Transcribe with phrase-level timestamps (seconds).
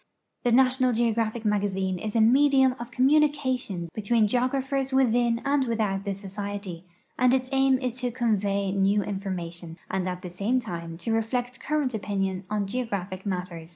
[0.43, 6.05] The X.\ti()Xal Geogk.\phic ]\I.\g.\zixe is a medium of com munication between geographers within and without
[6.05, 6.85] the Society,
[7.19, 11.59] and its aim is to convey new information and at the same time to reflect
[11.59, 13.69] current opinion on geographic matters.